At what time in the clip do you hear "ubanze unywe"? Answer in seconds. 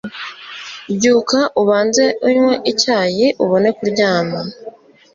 1.61-2.53